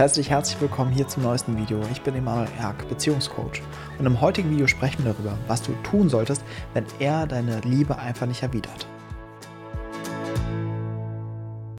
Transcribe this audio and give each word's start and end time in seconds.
heiße 0.00 0.14
dich 0.14 0.30
herzlich 0.30 0.58
willkommen 0.62 0.92
hier 0.92 1.06
zum 1.08 1.24
neuesten 1.24 1.58
Video. 1.58 1.78
Ich 1.92 2.00
bin 2.00 2.14
Emanuel 2.14 2.48
Erk, 2.58 2.88
Beziehungscoach. 2.88 3.60
Und 3.98 4.06
im 4.06 4.22
heutigen 4.22 4.50
Video 4.50 4.66
sprechen 4.66 5.04
wir 5.04 5.12
darüber, 5.12 5.36
was 5.46 5.60
du 5.60 5.72
tun 5.82 6.08
solltest, 6.08 6.42
wenn 6.72 6.86
er 7.00 7.26
deine 7.26 7.60
Liebe 7.66 7.98
einfach 7.98 8.26
nicht 8.26 8.42
erwidert. 8.42 8.86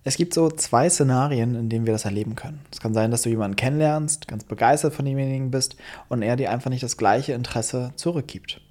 Es 0.04 0.18
gibt 0.18 0.36
so 0.36 0.52
zwei 0.52 0.88
Szenarien, 0.88 1.56
in 1.56 1.70
denen 1.70 1.88
wir 1.88 1.94
das 1.94 2.06
erleben 2.06 2.36
können. 2.36 2.62
Es 2.72 2.80
kann 2.80 2.94
sein, 2.94 3.10
dass 3.10 3.24
du 3.24 3.30
jemanden 3.30 3.56
kennenlernst, 3.56 4.28
ganz 4.28 4.44
begeistert 4.44 4.94
von 4.94 5.06
demjenigen 5.06 5.50
bist 5.50 5.76
und 6.08 6.22
er 6.22 6.36
dir 6.36 6.52
einfach 6.52 6.70
nicht 6.70 6.84
das 6.84 6.98
gleiche 6.98 7.34
Interesse 7.34 7.92
zurückgibt. 7.96 8.62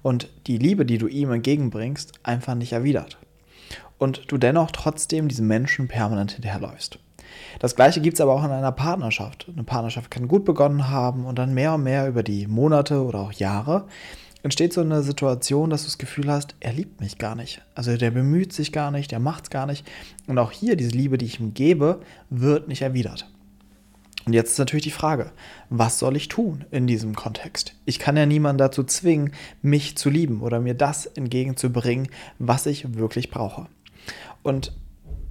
Und 0.00 0.30
die 0.46 0.56
Liebe, 0.56 0.86
die 0.86 0.96
du 0.96 1.08
ihm 1.08 1.30
entgegenbringst, 1.30 2.12
einfach 2.22 2.54
nicht 2.54 2.72
erwidert. 2.72 3.18
Und 3.98 4.32
du 4.32 4.38
dennoch 4.38 4.70
trotzdem 4.70 5.28
diesem 5.28 5.46
Menschen 5.46 5.88
permanent 5.88 6.32
hinterherläufst. 6.32 7.00
Das 7.58 7.76
gleiche 7.76 8.00
gibt 8.00 8.14
es 8.14 8.20
aber 8.20 8.32
auch 8.32 8.44
in 8.44 8.50
einer 8.50 8.72
Partnerschaft. 8.72 9.46
Eine 9.52 9.64
Partnerschaft 9.64 10.10
kann 10.10 10.28
gut 10.28 10.44
begonnen 10.44 10.88
haben 10.88 11.24
und 11.24 11.38
dann 11.38 11.54
mehr 11.54 11.74
und 11.74 11.82
mehr 11.82 12.08
über 12.08 12.22
die 12.22 12.46
Monate 12.46 13.02
oder 13.02 13.20
auch 13.20 13.32
Jahre 13.32 13.86
entsteht 14.44 14.74
so 14.74 14.82
eine 14.82 15.02
Situation, 15.02 15.70
dass 15.70 15.82
du 15.82 15.86
das 15.86 15.98
Gefühl 15.98 16.30
hast, 16.30 16.54
er 16.60 16.74
liebt 16.74 17.00
mich 17.00 17.16
gar 17.16 17.34
nicht. 17.34 17.62
Also 17.74 17.96
der 17.96 18.10
bemüht 18.10 18.52
sich 18.52 18.72
gar 18.72 18.90
nicht, 18.90 19.10
der 19.10 19.18
macht 19.18 19.44
es 19.44 19.50
gar 19.50 19.66
nicht. 19.66 19.90
Und 20.26 20.38
auch 20.38 20.52
hier, 20.52 20.76
diese 20.76 20.90
Liebe, 20.90 21.16
die 21.16 21.24
ich 21.24 21.40
ihm 21.40 21.54
gebe, 21.54 22.00
wird 22.28 22.68
nicht 22.68 22.82
erwidert. 22.82 23.26
Und 24.26 24.34
jetzt 24.34 24.52
ist 24.52 24.58
natürlich 24.58 24.84
die 24.84 24.90
Frage, 24.90 25.32
was 25.70 25.98
soll 25.98 26.14
ich 26.16 26.28
tun 26.28 26.66
in 26.70 26.86
diesem 26.86 27.14
Kontext? 27.14 27.74
Ich 27.86 27.98
kann 27.98 28.18
ja 28.18 28.26
niemanden 28.26 28.58
dazu 28.58 28.84
zwingen, 28.84 29.32
mich 29.62 29.96
zu 29.96 30.10
lieben 30.10 30.42
oder 30.42 30.60
mir 30.60 30.74
das 30.74 31.06
entgegenzubringen, 31.06 32.08
was 32.38 32.66
ich 32.66 32.96
wirklich 32.96 33.30
brauche. 33.30 33.66
Und 34.42 34.72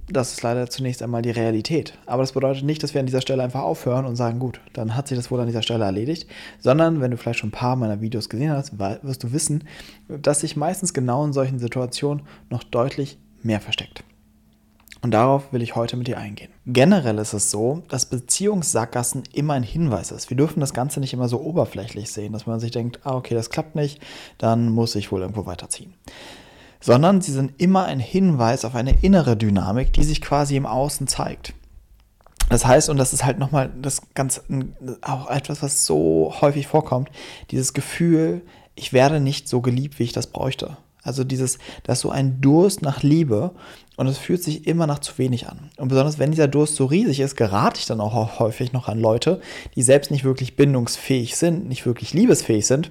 das 0.08 0.32
ist 0.32 0.42
leider 0.42 0.68
zunächst 0.68 1.02
einmal 1.02 1.22
die 1.22 1.30
Realität. 1.30 1.94
Aber 2.06 2.22
das 2.22 2.32
bedeutet 2.32 2.64
nicht, 2.64 2.82
dass 2.82 2.94
wir 2.94 3.00
an 3.00 3.06
dieser 3.06 3.20
Stelle 3.20 3.42
einfach 3.42 3.62
aufhören 3.62 4.04
und 4.04 4.16
sagen, 4.16 4.38
gut, 4.38 4.60
dann 4.72 4.96
hat 4.96 5.08
sich 5.08 5.16
das 5.16 5.30
wohl 5.30 5.40
an 5.40 5.46
dieser 5.46 5.62
Stelle 5.62 5.84
erledigt, 5.84 6.28
sondern 6.60 7.00
wenn 7.00 7.10
du 7.10 7.16
vielleicht 7.16 7.38
schon 7.38 7.48
ein 7.48 7.52
paar 7.52 7.76
meiner 7.76 8.00
Videos 8.00 8.28
gesehen 8.28 8.52
hast, 8.52 8.78
wirst 8.78 9.22
du 9.22 9.32
wissen, 9.32 9.64
dass 10.08 10.40
sich 10.40 10.56
meistens 10.56 10.92
genau 10.92 11.24
in 11.24 11.32
solchen 11.32 11.58
Situationen 11.58 12.24
noch 12.50 12.62
deutlich 12.62 13.18
mehr 13.42 13.60
versteckt. 13.60 14.04
Und 15.00 15.10
darauf 15.10 15.52
will 15.52 15.60
ich 15.60 15.76
heute 15.76 15.98
mit 15.98 16.06
dir 16.06 16.16
eingehen. 16.16 16.50
Generell 16.64 17.18
ist 17.18 17.34
es 17.34 17.50
so, 17.50 17.82
dass 17.88 18.06
Beziehungssackgassen 18.06 19.24
immer 19.34 19.52
ein 19.52 19.62
Hinweis 19.62 20.10
ist. 20.10 20.30
Wir 20.30 20.36
dürfen 20.36 20.60
das 20.60 20.72
Ganze 20.72 20.98
nicht 20.98 21.12
immer 21.12 21.28
so 21.28 21.42
oberflächlich 21.42 22.10
sehen, 22.10 22.32
dass 22.32 22.46
man 22.46 22.58
sich 22.58 22.70
denkt, 22.70 23.00
ah, 23.04 23.14
okay, 23.14 23.34
das 23.34 23.50
klappt 23.50 23.74
nicht, 23.74 24.00
dann 24.38 24.70
muss 24.70 24.94
ich 24.94 25.12
wohl 25.12 25.20
irgendwo 25.20 25.44
weiterziehen 25.44 25.92
sondern 26.84 27.22
sie 27.22 27.32
sind 27.32 27.52
immer 27.56 27.86
ein 27.86 27.98
Hinweis 27.98 28.66
auf 28.66 28.74
eine 28.74 28.94
innere 29.00 29.38
Dynamik, 29.38 29.94
die 29.94 30.04
sich 30.04 30.20
quasi 30.20 30.54
im 30.54 30.66
Außen 30.66 31.06
zeigt. 31.06 31.54
Das 32.50 32.66
heißt, 32.66 32.90
und 32.90 32.98
das 32.98 33.14
ist 33.14 33.24
halt 33.24 33.38
nochmal 33.38 33.72
das 33.80 34.02
ganz, 34.12 34.42
auch 35.00 35.30
etwas, 35.30 35.62
was 35.62 35.86
so 35.86 36.34
häufig 36.42 36.66
vorkommt, 36.66 37.08
dieses 37.50 37.72
Gefühl, 37.72 38.42
ich 38.74 38.92
werde 38.92 39.18
nicht 39.18 39.48
so 39.48 39.62
geliebt, 39.62 39.98
wie 39.98 40.02
ich 40.02 40.12
das 40.12 40.26
bräuchte. 40.26 40.76
Also 41.02 41.24
dieses, 41.24 41.58
da 41.84 41.94
ist 41.94 42.00
so 42.00 42.10
ein 42.10 42.42
Durst 42.42 42.82
nach 42.82 43.02
Liebe 43.02 43.52
und 43.96 44.06
es 44.06 44.18
fühlt 44.18 44.42
sich 44.42 44.66
immer 44.66 44.86
nach 44.86 44.98
zu 44.98 45.16
wenig 45.16 45.48
an. 45.48 45.70
Und 45.78 45.88
besonders 45.88 46.18
wenn 46.18 46.32
dieser 46.32 46.48
Durst 46.48 46.76
so 46.76 46.84
riesig 46.84 47.20
ist, 47.20 47.36
gerate 47.36 47.80
ich 47.80 47.86
dann 47.86 48.02
auch 48.02 48.38
häufig 48.38 48.74
noch 48.74 48.88
an 48.88 49.00
Leute, 49.00 49.40
die 49.74 49.82
selbst 49.82 50.10
nicht 50.10 50.24
wirklich 50.24 50.54
bindungsfähig 50.54 51.36
sind, 51.36 51.66
nicht 51.66 51.86
wirklich 51.86 52.12
liebesfähig 52.12 52.66
sind, 52.66 52.90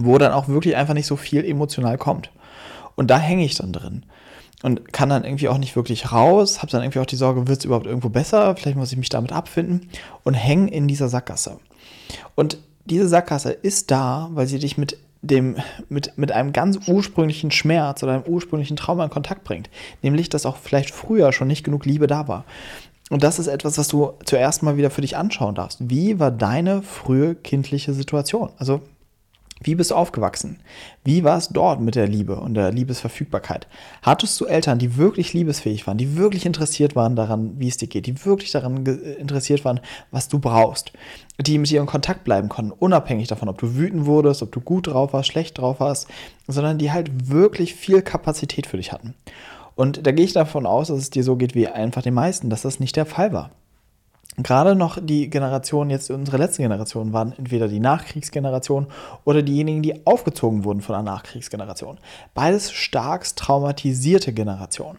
wo 0.00 0.18
dann 0.18 0.32
auch 0.32 0.48
wirklich 0.48 0.74
einfach 0.74 0.94
nicht 0.94 1.06
so 1.06 1.14
viel 1.14 1.44
emotional 1.44 1.96
kommt. 1.96 2.32
Und 2.98 3.08
da 3.12 3.18
hänge 3.18 3.44
ich 3.44 3.54
dann 3.54 3.72
drin. 3.72 4.02
Und 4.64 4.92
kann 4.92 5.08
dann 5.08 5.22
irgendwie 5.22 5.46
auch 5.46 5.58
nicht 5.58 5.76
wirklich 5.76 6.10
raus, 6.10 6.58
habe 6.58 6.72
dann 6.72 6.82
irgendwie 6.82 6.98
auch 6.98 7.06
die 7.06 7.14
Sorge, 7.14 7.46
wird 7.46 7.60
es 7.60 7.64
überhaupt 7.64 7.86
irgendwo 7.86 8.08
besser? 8.08 8.56
Vielleicht 8.56 8.76
muss 8.76 8.90
ich 8.90 8.98
mich 8.98 9.08
damit 9.08 9.30
abfinden 9.30 9.88
und 10.24 10.34
hänge 10.34 10.68
in 10.72 10.88
dieser 10.88 11.08
Sackgasse. 11.08 11.58
Und 12.34 12.58
diese 12.86 13.06
Sackgasse 13.06 13.52
ist 13.52 13.92
da, 13.92 14.30
weil 14.32 14.48
sie 14.48 14.58
dich 14.58 14.78
mit 14.78 14.98
dem, 15.22 15.58
mit, 15.88 16.18
mit 16.18 16.32
einem 16.32 16.52
ganz 16.52 16.88
ursprünglichen 16.88 17.52
Schmerz 17.52 18.02
oder 18.02 18.14
einem 18.14 18.24
ursprünglichen 18.24 18.76
Trauma 18.76 19.04
in 19.04 19.10
Kontakt 19.10 19.44
bringt. 19.44 19.70
Nämlich, 20.02 20.28
dass 20.28 20.44
auch 20.44 20.56
vielleicht 20.56 20.90
früher 20.90 21.32
schon 21.32 21.46
nicht 21.46 21.62
genug 21.62 21.84
Liebe 21.84 22.08
da 22.08 22.26
war. 22.26 22.44
Und 23.10 23.22
das 23.22 23.38
ist 23.38 23.46
etwas, 23.46 23.78
was 23.78 23.86
du 23.86 24.14
zuerst 24.24 24.64
mal 24.64 24.76
wieder 24.76 24.90
für 24.90 25.02
dich 25.02 25.16
anschauen 25.16 25.54
darfst. 25.54 25.88
Wie 25.88 26.18
war 26.18 26.32
deine 26.32 26.82
frühe 26.82 27.36
kindliche 27.36 27.94
Situation? 27.94 28.50
Also 28.58 28.80
wie 29.62 29.74
bist 29.74 29.90
du 29.90 29.94
aufgewachsen? 29.94 30.60
Wie 31.04 31.24
war 31.24 31.36
es 31.36 31.48
dort 31.48 31.80
mit 31.80 31.94
der 31.94 32.06
Liebe 32.06 32.36
und 32.36 32.54
der 32.54 32.70
Liebesverfügbarkeit? 32.72 33.66
Hattest 34.02 34.40
du 34.40 34.46
Eltern, 34.46 34.78
die 34.78 34.96
wirklich 34.96 35.32
liebesfähig 35.32 35.86
waren, 35.86 35.98
die 35.98 36.16
wirklich 36.16 36.46
interessiert 36.46 36.94
waren 36.94 37.16
daran, 37.16 37.58
wie 37.58 37.68
es 37.68 37.76
dir 37.76 37.88
geht, 37.88 38.06
die 38.06 38.24
wirklich 38.24 38.52
daran 38.52 38.86
interessiert 38.86 39.64
waren, 39.64 39.80
was 40.10 40.28
du 40.28 40.38
brauchst, 40.38 40.92
die 41.40 41.58
mit 41.58 41.70
dir 41.70 41.80
in 41.80 41.86
Kontakt 41.86 42.24
bleiben 42.24 42.48
konnten, 42.48 42.72
unabhängig 42.72 43.28
davon, 43.28 43.48
ob 43.48 43.58
du 43.58 43.74
wütend 43.74 44.06
wurdest, 44.06 44.42
ob 44.42 44.52
du 44.52 44.60
gut 44.60 44.86
drauf 44.86 45.12
warst, 45.12 45.28
schlecht 45.28 45.58
drauf 45.58 45.80
warst, 45.80 46.08
sondern 46.46 46.78
die 46.78 46.92
halt 46.92 47.28
wirklich 47.28 47.74
viel 47.74 48.02
Kapazität 48.02 48.66
für 48.66 48.76
dich 48.76 48.92
hatten. 48.92 49.14
Und 49.74 50.06
da 50.06 50.12
gehe 50.12 50.24
ich 50.24 50.32
davon 50.32 50.66
aus, 50.66 50.88
dass 50.88 50.98
es 50.98 51.10
dir 51.10 51.22
so 51.22 51.36
geht 51.36 51.54
wie 51.54 51.68
einfach 51.68 52.02
den 52.02 52.14
meisten, 52.14 52.50
dass 52.50 52.62
das 52.62 52.80
nicht 52.80 52.96
der 52.96 53.06
Fall 53.06 53.32
war 53.32 53.50
gerade 54.44 54.74
noch 54.74 54.98
die 55.00 55.30
Generation, 55.30 55.90
jetzt 55.90 56.10
unsere 56.10 56.36
letzte 56.36 56.62
Generation, 56.62 57.12
waren 57.12 57.32
entweder 57.36 57.68
die 57.68 57.80
Nachkriegsgeneration 57.80 58.86
oder 59.24 59.42
diejenigen, 59.42 59.82
die 59.82 60.06
aufgezogen 60.06 60.64
wurden 60.64 60.80
von 60.80 60.94
der 60.94 61.02
Nachkriegsgeneration. 61.02 61.98
Beides 62.34 62.72
stark 62.72 63.24
traumatisierte 63.36 64.32
Generationen. 64.32 64.98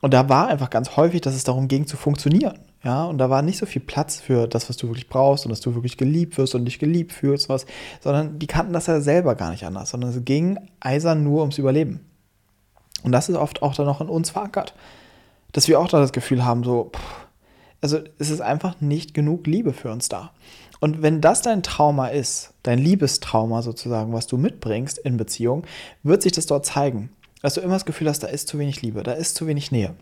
Und 0.00 0.14
da 0.14 0.28
war 0.28 0.48
einfach 0.48 0.70
ganz 0.70 0.96
häufig, 0.96 1.20
dass 1.20 1.34
es 1.34 1.44
darum 1.44 1.68
ging, 1.68 1.86
zu 1.86 1.96
funktionieren. 1.96 2.58
Ja, 2.82 3.04
und 3.04 3.18
da 3.18 3.28
war 3.28 3.42
nicht 3.42 3.58
so 3.58 3.66
viel 3.66 3.82
Platz 3.82 4.18
für 4.18 4.48
das, 4.48 4.70
was 4.70 4.78
du 4.78 4.88
wirklich 4.88 5.08
brauchst 5.08 5.44
und 5.44 5.50
dass 5.50 5.60
du 5.60 5.74
wirklich 5.74 5.98
geliebt 5.98 6.38
wirst 6.38 6.54
und 6.54 6.64
dich 6.64 6.78
geliebt 6.78 7.12
fühlst, 7.12 7.50
was, 7.50 7.66
sondern 8.00 8.38
die 8.38 8.46
kannten 8.46 8.72
das 8.72 8.86
ja 8.86 9.02
selber 9.02 9.34
gar 9.34 9.50
nicht 9.50 9.66
anders, 9.66 9.90
sondern 9.90 10.10
es 10.10 10.24
ging 10.24 10.58
eisern 10.80 11.22
nur 11.22 11.40
ums 11.40 11.58
Überleben. 11.58 12.00
Und 13.02 13.12
das 13.12 13.28
ist 13.28 13.36
oft 13.36 13.62
auch 13.62 13.74
dann 13.74 13.84
noch 13.84 14.00
in 14.00 14.08
uns 14.08 14.30
verankert. 14.30 14.74
Dass 15.52 15.68
wir 15.68 15.78
auch 15.78 15.88
da 15.88 16.00
das 16.00 16.12
Gefühl 16.12 16.44
haben, 16.44 16.64
so, 16.64 16.90
pff, 16.94 17.26
also 17.80 17.98
es 18.18 18.30
ist 18.30 18.40
einfach 18.40 18.80
nicht 18.80 19.14
genug 19.14 19.46
Liebe 19.46 19.72
für 19.72 19.90
uns 19.90 20.08
da. 20.08 20.32
Und 20.80 21.02
wenn 21.02 21.20
das 21.20 21.42
dein 21.42 21.62
Trauma 21.62 22.08
ist, 22.08 22.54
dein 22.62 22.78
Liebestrauma 22.78 23.62
sozusagen, 23.62 24.12
was 24.12 24.26
du 24.26 24.38
mitbringst 24.38 24.98
in 24.98 25.16
Beziehung, 25.16 25.64
wird 26.02 26.22
sich 26.22 26.32
das 26.32 26.46
dort 26.46 26.64
zeigen. 26.64 27.10
Dass 27.42 27.54
du 27.54 27.60
immer 27.60 27.74
das 27.74 27.84
Gefühl 27.84 28.08
hast, 28.08 28.22
da 28.22 28.28
ist 28.28 28.48
zu 28.48 28.58
wenig 28.58 28.82
Liebe, 28.82 29.02
da 29.02 29.12
ist 29.12 29.34
zu 29.34 29.46
wenig 29.46 29.70
Nähe. 29.72 29.94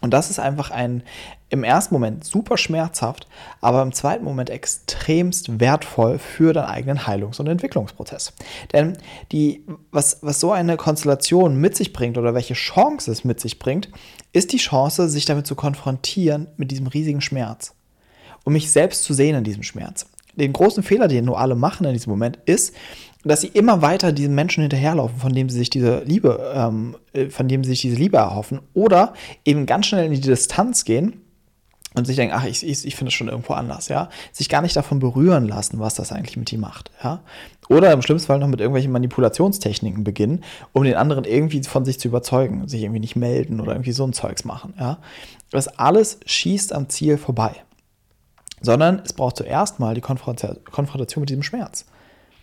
Und 0.00 0.12
das 0.12 0.30
ist 0.30 0.38
einfach 0.38 0.70
ein 0.70 1.02
im 1.48 1.62
ersten 1.62 1.94
Moment 1.94 2.24
super 2.24 2.58
schmerzhaft, 2.58 3.28
aber 3.60 3.82
im 3.82 3.92
zweiten 3.92 4.24
Moment 4.24 4.50
extremst 4.50 5.60
wertvoll 5.60 6.18
für 6.18 6.52
deinen 6.52 6.66
eigenen 6.66 7.06
Heilungs- 7.06 7.38
und 7.38 7.46
Entwicklungsprozess. 7.46 8.32
Denn 8.72 8.98
die, 9.30 9.64
was, 9.92 10.18
was 10.22 10.40
so 10.40 10.50
eine 10.52 10.76
Konstellation 10.76 11.56
mit 11.60 11.76
sich 11.76 11.92
bringt 11.92 12.18
oder 12.18 12.34
welche 12.34 12.54
Chance 12.54 13.10
es 13.10 13.24
mit 13.24 13.38
sich 13.38 13.58
bringt, 13.58 13.90
ist 14.32 14.52
die 14.52 14.58
Chance, 14.58 15.08
sich 15.08 15.24
damit 15.24 15.46
zu 15.46 15.54
konfrontieren 15.54 16.48
mit 16.56 16.72
diesem 16.72 16.88
riesigen 16.88 17.20
Schmerz. 17.20 17.74
Um 18.44 18.52
mich 18.52 18.70
selbst 18.70 19.04
zu 19.04 19.14
sehen 19.14 19.36
in 19.36 19.44
diesem 19.44 19.62
Schmerz. 19.62 20.06
Den 20.34 20.52
großen 20.52 20.82
Fehler, 20.82 21.08
den 21.08 21.24
nur 21.24 21.40
alle 21.40 21.54
machen 21.54 21.86
in 21.86 21.94
diesem 21.94 22.10
Moment, 22.10 22.38
ist, 22.44 22.74
dass 23.28 23.40
sie 23.40 23.48
immer 23.48 23.82
weiter 23.82 24.12
diesen 24.12 24.34
Menschen 24.34 24.62
hinterherlaufen, 24.62 25.18
von 25.18 25.32
dem 25.32 25.48
sie 25.48 25.58
sich 25.58 25.70
diese 25.70 26.00
Liebe, 26.04 26.52
ähm, 26.54 26.96
äh, 27.12 27.28
von 27.28 27.48
dem 27.48 27.64
sie 27.64 27.70
sich 27.70 27.80
diese 27.80 27.96
Liebe 27.96 28.16
erhoffen, 28.18 28.60
oder 28.74 29.14
eben 29.44 29.66
ganz 29.66 29.86
schnell 29.86 30.06
in 30.06 30.12
die 30.12 30.20
Distanz 30.20 30.84
gehen 30.84 31.20
und 31.94 32.06
sich 32.06 32.16
denken, 32.16 32.34
ach, 32.36 32.44
ich, 32.44 32.64
ich, 32.64 32.86
ich 32.86 32.94
finde 32.94 33.08
es 33.08 33.14
schon 33.14 33.28
irgendwo 33.28 33.54
anders, 33.54 33.88
ja. 33.88 34.10
Sich 34.32 34.48
gar 34.48 34.62
nicht 34.62 34.76
davon 34.76 34.98
berühren 34.98 35.48
lassen, 35.48 35.80
was 35.80 35.94
das 35.94 36.12
eigentlich 36.12 36.36
mit 36.36 36.52
ihm 36.52 36.60
macht, 36.60 36.90
ja. 37.02 37.20
Oder 37.68 37.92
im 37.92 38.02
schlimmsten 38.02 38.28
Fall 38.28 38.38
noch 38.38 38.46
mit 38.48 38.60
irgendwelchen 38.60 38.92
Manipulationstechniken 38.92 40.04
beginnen, 40.04 40.44
um 40.72 40.84
den 40.84 40.94
anderen 40.94 41.24
irgendwie 41.24 41.62
von 41.64 41.84
sich 41.84 41.98
zu 41.98 42.08
überzeugen, 42.08 42.68
sich 42.68 42.82
irgendwie 42.82 43.00
nicht 43.00 43.16
melden 43.16 43.60
oder 43.60 43.72
irgendwie 43.72 43.92
so 43.92 44.04
ein 44.04 44.12
Zeugs 44.12 44.44
machen, 44.44 44.74
ja. 44.78 44.98
Das 45.50 45.68
alles 45.68 46.20
schießt 46.26 46.72
am 46.72 46.88
Ziel 46.88 47.18
vorbei. 47.18 47.52
Sondern 48.60 49.02
es 49.04 49.12
braucht 49.12 49.36
zuerst 49.36 49.80
mal 49.80 49.94
die 49.94 50.00
Konfrontation 50.00 51.20
mit 51.20 51.30
diesem 51.30 51.42
Schmerz. 51.42 51.86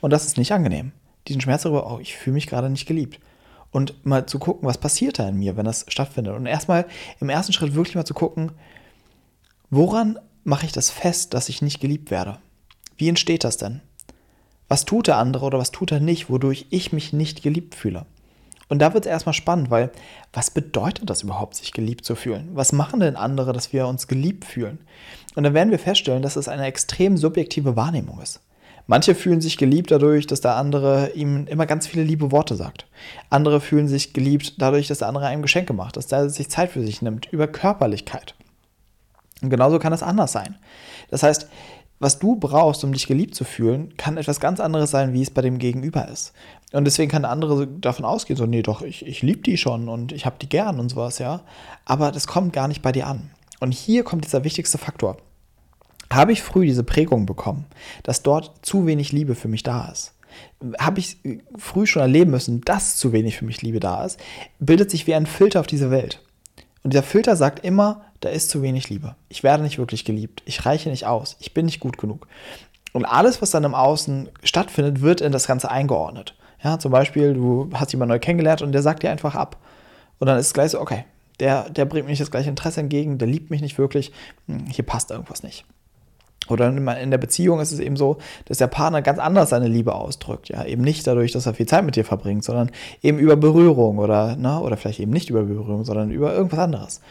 Und 0.03 0.09
das 0.09 0.25
ist 0.25 0.37
nicht 0.37 0.51
angenehm. 0.51 0.91
Diesen 1.29 1.39
Schmerz 1.39 1.61
darüber, 1.61 1.89
oh, 1.89 1.97
ich 1.97 2.17
fühle 2.17 2.33
mich 2.33 2.47
gerade 2.47 2.69
nicht 2.69 2.85
geliebt. 2.85 3.21
Und 3.71 4.05
mal 4.05 4.25
zu 4.25 4.37
gucken, 4.37 4.67
was 4.67 4.77
passiert 4.77 5.17
da 5.17 5.29
in 5.29 5.39
mir, 5.39 5.55
wenn 5.55 5.63
das 5.63 5.85
stattfindet. 5.87 6.35
Und 6.35 6.45
erstmal 6.45 6.87
im 7.21 7.29
ersten 7.29 7.53
Schritt 7.53 7.73
wirklich 7.73 7.95
mal 7.95 8.03
zu 8.03 8.13
gucken, 8.13 8.51
woran 9.69 10.19
mache 10.43 10.65
ich 10.65 10.73
das 10.73 10.89
fest, 10.89 11.33
dass 11.33 11.47
ich 11.47 11.61
nicht 11.61 11.79
geliebt 11.79 12.11
werde? 12.11 12.39
Wie 12.97 13.07
entsteht 13.07 13.45
das 13.45 13.55
denn? 13.55 13.79
Was 14.67 14.83
tut 14.83 15.07
der 15.07 15.19
andere 15.19 15.45
oder 15.45 15.57
was 15.57 15.71
tut 15.71 15.93
er 15.93 16.01
nicht, 16.01 16.29
wodurch 16.29 16.65
ich 16.69 16.91
mich 16.91 17.13
nicht 17.13 17.41
geliebt 17.41 17.73
fühle? 17.73 18.05
Und 18.67 18.79
da 18.79 18.93
wird 18.93 19.05
es 19.05 19.09
erstmal 19.09 19.31
spannend, 19.31 19.69
weil 19.69 19.89
was 20.33 20.51
bedeutet 20.51 21.09
das 21.09 21.23
überhaupt, 21.23 21.55
sich 21.55 21.71
geliebt 21.71 22.03
zu 22.03 22.15
fühlen? 22.15 22.49
Was 22.51 22.73
machen 22.73 22.99
denn 22.99 23.15
andere, 23.15 23.53
dass 23.53 23.71
wir 23.71 23.87
uns 23.87 24.09
geliebt 24.09 24.43
fühlen? 24.43 24.79
Und 25.35 25.43
dann 25.43 25.53
werden 25.53 25.71
wir 25.71 25.79
feststellen, 25.79 26.23
dass 26.23 26.35
es 26.35 26.49
eine 26.49 26.65
extrem 26.65 27.15
subjektive 27.15 27.77
Wahrnehmung 27.77 28.19
ist. 28.19 28.41
Manche 28.85 29.15
fühlen 29.15 29.41
sich 29.41 29.57
geliebt 29.57 29.91
dadurch, 29.91 30.27
dass 30.27 30.41
der 30.41 30.55
andere 30.55 31.11
ihm 31.13 31.47
immer 31.47 31.65
ganz 31.65 31.87
viele 31.87 32.03
liebe 32.03 32.31
Worte 32.31 32.55
sagt. 32.55 32.85
Andere 33.29 33.61
fühlen 33.61 33.87
sich 33.87 34.13
geliebt 34.13 34.61
dadurch, 34.61 34.87
dass 34.87 34.99
der 34.99 35.07
andere 35.07 35.27
einem 35.27 35.41
Geschenke 35.41 35.73
macht, 35.73 35.95
dass 35.95 36.11
er 36.11 36.29
sich 36.29 36.49
Zeit 36.49 36.71
für 36.71 36.83
sich 36.83 37.01
nimmt, 37.01 37.31
über 37.31 37.47
Körperlichkeit. 37.47 38.35
Und 39.41 39.49
genauso 39.49 39.79
kann 39.79 39.93
es 39.93 40.03
anders 40.03 40.31
sein. 40.31 40.57
Das 41.09 41.23
heißt, 41.23 41.47
was 41.99 42.19
du 42.19 42.35
brauchst, 42.35 42.83
um 42.83 42.91
dich 42.91 43.07
geliebt 43.07 43.33
zu 43.33 43.45
fühlen, 43.45 43.95
kann 43.95 44.17
etwas 44.17 44.41
ganz 44.41 44.59
anderes 44.59 44.91
sein, 44.91 45.13
wie 45.13 45.21
es 45.21 45.31
bei 45.31 45.41
dem 45.41 45.57
Gegenüber 45.57 46.09
ist. 46.09 46.33
Und 46.73 46.83
deswegen 46.85 47.09
kann 47.09 47.21
der 47.21 47.31
andere 47.31 47.65
davon 47.65 48.03
ausgehen, 48.03 48.35
so, 48.35 48.45
nee, 48.45 48.61
doch, 48.61 48.81
ich, 48.81 49.05
ich 49.05 49.21
liebe 49.21 49.41
die 49.41 49.57
schon 49.57 49.87
und 49.87 50.11
ich 50.11 50.25
habe 50.25 50.35
die 50.41 50.49
gern 50.49 50.79
und 50.79 50.89
sowas, 50.89 51.19
ja. 51.19 51.41
Aber 51.85 52.11
das 52.11 52.27
kommt 52.27 52.51
gar 52.51 52.67
nicht 52.67 52.81
bei 52.81 52.91
dir 52.91 53.07
an. 53.07 53.31
Und 53.59 53.73
hier 53.73 54.03
kommt 54.03 54.25
dieser 54.25 54.43
wichtigste 54.43 54.77
Faktor. 54.77 55.15
Habe 56.13 56.31
ich 56.31 56.43
früh 56.43 56.65
diese 56.65 56.83
Prägung 56.83 57.25
bekommen, 57.25 57.65
dass 58.03 58.23
dort 58.23 58.65
zu 58.65 58.85
wenig 58.85 59.11
Liebe 59.11 59.35
für 59.35 59.47
mich 59.47 59.63
da 59.63 59.89
ist? 59.91 60.13
Habe 60.79 60.99
ich 60.99 61.17
früh 61.57 61.85
schon 61.85 62.01
erleben 62.01 62.31
müssen, 62.31 62.61
dass 62.61 62.97
zu 62.97 63.11
wenig 63.11 63.37
für 63.37 63.45
mich 63.45 63.61
Liebe 63.61 63.79
da 63.79 64.03
ist, 64.03 64.19
bildet 64.59 64.91
sich 64.91 65.07
wie 65.07 65.15
ein 65.15 65.25
Filter 65.25 65.59
auf 65.59 65.67
diese 65.67 65.91
Welt. 65.91 66.21
Und 66.83 66.93
dieser 66.93 67.03
Filter 67.03 67.35
sagt 67.35 67.63
immer, 67.63 68.03
da 68.19 68.29
ist 68.29 68.49
zu 68.49 68.61
wenig 68.61 68.89
Liebe. 68.89 69.15
Ich 69.29 69.43
werde 69.43 69.63
nicht 69.63 69.77
wirklich 69.77 70.05
geliebt. 70.05 70.41
Ich 70.45 70.65
reiche 70.65 70.89
nicht 70.89 71.05
aus. 71.05 71.35
Ich 71.39 71.53
bin 71.53 71.65
nicht 71.65 71.79
gut 71.79 71.97
genug. 71.97 72.27
Und 72.93 73.05
alles, 73.05 73.41
was 73.41 73.51
dann 73.51 73.63
im 73.63 73.75
Außen 73.75 74.29
stattfindet, 74.43 75.01
wird 75.01 75.21
in 75.21 75.31
das 75.31 75.47
Ganze 75.47 75.71
eingeordnet. 75.71 76.35
Ja, 76.63 76.79
zum 76.79 76.91
Beispiel, 76.91 77.33
du 77.33 77.69
hast 77.73 77.91
jemanden 77.91 78.13
neu 78.13 78.19
kennengelernt 78.19 78.61
und 78.61 78.71
der 78.71 78.81
sagt 78.81 79.03
dir 79.03 79.11
einfach 79.11 79.35
ab. 79.35 79.57
Und 80.19 80.27
dann 80.27 80.37
ist 80.37 80.47
es 80.47 80.53
gleich 80.53 80.71
so, 80.71 80.79
okay, 80.79 81.05
der, 81.39 81.69
der 81.69 81.85
bringt 81.85 82.05
mir 82.05 82.11
nicht 82.11 82.21
das 82.21 82.31
gleiche 82.31 82.49
Interesse 82.49 82.79
entgegen, 82.79 83.17
der 83.17 83.27
liebt 83.27 83.49
mich 83.49 83.61
nicht 83.61 83.77
wirklich, 83.77 84.11
hm, 84.47 84.67
hier 84.67 84.85
passt 84.85 85.11
irgendwas 85.11 85.43
nicht. 85.43 85.65
Oder 86.49 86.67
in 86.67 87.11
der 87.11 87.17
Beziehung 87.17 87.59
ist 87.59 87.71
es 87.71 87.79
eben 87.79 87.95
so, 87.95 88.17
dass 88.45 88.57
der 88.57 88.67
Partner 88.67 89.01
ganz 89.01 89.19
anders 89.19 89.49
seine 89.49 89.67
Liebe 89.67 89.95
ausdrückt. 89.95 90.49
Ja, 90.49 90.65
eben 90.65 90.81
nicht 90.81 91.07
dadurch, 91.07 91.31
dass 91.31 91.45
er 91.45 91.53
viel 91.53 91.67
Zeit 91.67 91.85
mit 91.85 91.95
dir 91.95 92.05
verbringt, 92.05 92.43
sondern 92.43 92.71
eben 93.01 93.17
über 93.17 93.35
Berührung 93.35 93.97
oder, 93.97 94.35
ne, 94.35 94.59
oder 94.59 94.77
vielleicht 94.77 94.99
eben 94.99 95.11
nicht 95.11 95.29
über 95.29 95.43
Berührung, 95.43 95.85
sondern 95.85 96.11
über 96.11 96.33
irgendwas 96.33 96.59
anderes 96.59 97.01